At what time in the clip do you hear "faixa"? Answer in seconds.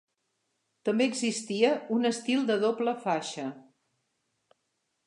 3.07-3.47